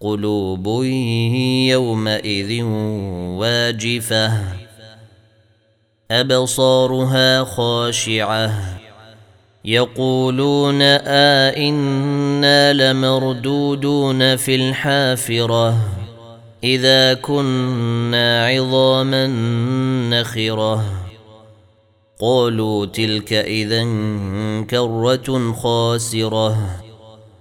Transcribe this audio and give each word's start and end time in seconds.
قلوب 0.00 0.84
يومئذ 1.68 2.62
واجفة. 3.38 4.32
أبصارها 6.10 7.44
خاشعة. 7.44 8.78
يقولون 9.64 10.82
ائنا 11.52 12.72
لمردودون 12.72 14.36
في 14.36 14.54
الحافرة. 14.54 15.76
إذا 16.64 17.14
كنا 17.14 18.46
عظاما 18.46 19.26
نخرة. 20.10 20.84
قالوا 22.20 22.86
تلك 22.86 23.32
اذا 23.32 23.84
كرة 24.70 25.52
خاسرة. 25.52 26.89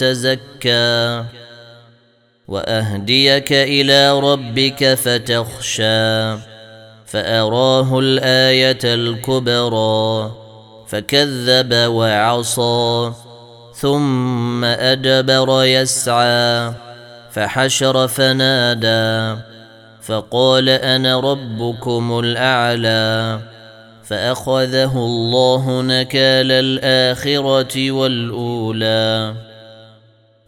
تزكى. 0.00 1.24
وأهديك 2.48 3.52
إلى 3.52 4.20
ربك 4.20 4.94
فتخشى. 4.94 6.36
فأراه 7.06 7.98
الآية 7.98 8.78
الكبرى. 8.84 10.32
فكذب 10.88 11.74
وعصى. 11.74 13.12
ثم 13.74 14.64
أدبر 14.64 15.64
يسعى. 15.64 16.72
فحشر 17.30 18.08
فنادى. 18.08 19.40
فقال 20.02 20.68
أنا 20.68 21.20
ربكم 21.20 22.18
الأعلى. 22.18 23.40
فأخذه 24.04 24.96
الله 24.96 25.82
نكال 25.82 26.52
الآخرة 26.52 27.90
والأولى. 27.90 29.49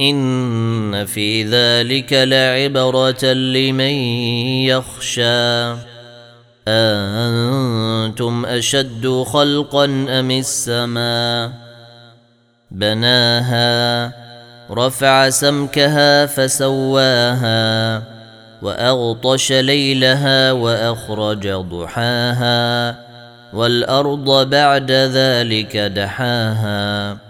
إن 0.00 1.04
في 1.04 1.42
ذلك 1.42 2.12
لعبرة 2.12 3.24
لمن 3.32 3.94
يخشى. 4.66 5.74
أنتم 6.68 8.46
أشد 8.46 9.24
خلقا 9.26 9.84
أم 9.84 10.30
السماء؟ 10.30 11.52
بناها 12.70 14.12
رفع 14.70 15.30
سمكها 15.30 16.26
فسواها 16.26 18.02
وأغطش 18.62 19.52
ليلها 19.52 20.52
وأخرج 20.52 21.48
ضحاها 21.48 22.96
والأرض 23.54 24.50
بعد 24.50 24.90
ذلك 24.90 25.76
دحاها. 25.76 27.29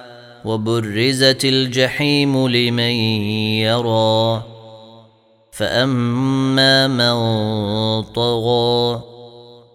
وبرزت 0.45 1.45
الجحيم 1.45 2.47
لمن 2.47 2.93
يرى. 3.61 4.43
فأما 5.51 6.87
من 6.87 7.13
طغى 8.03 9.03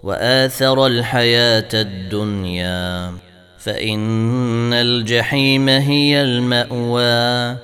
وآثر 0.02 0.86
الحياة 0.86 1.68
الدنيا 1.74 3.12
فإن 3.58 4.72
الجحيم 4.72 5.68
هي 5.68 6.22
المأوى. 6.22 7.56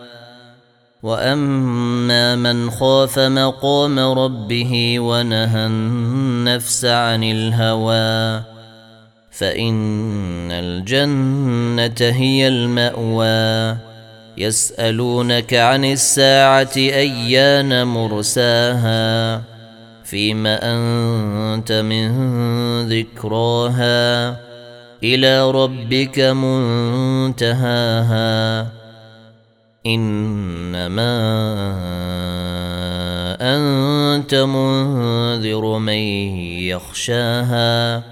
وأما 1.02 2.36
من 2.36 2.70
خاف 2.70 3.18
مقام 3.18 3.98
ربه 3.98 5.00
ونهى 5.00 5.66
النفس 5.66 6.84
عن 6.84 7.24
الهوى 7.24 8.51
فإن 9.32 10.50
الجنة 10.50 12.10
هي 12.12 12.48
المأوى. 12.48 13.76
يسألونك 14.38 15.54
عن 15.54 15.84
الساعة 15.84 16.72
أيان 16.76 17.86
مرساها. 17.86 19.42
فيم 20.04 20.46
أنت 20.46 21.72
من 21.72 22.08
ذكراها. 22.88 24.36
إلى 25.02 25.50
ربك 25.50 26.20
منتهاها. 26.20 27.52
إنما 29.86 31.12
أنت 33.40 34.34
منذر 34.34 35.78
من 35.78 35.94
يخشاها. 36.58 38.11